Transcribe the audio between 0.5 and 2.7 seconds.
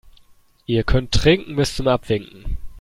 Ihr könnt trinken bis zum Abwinken.